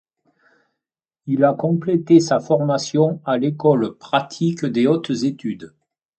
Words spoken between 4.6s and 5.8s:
des hautes études.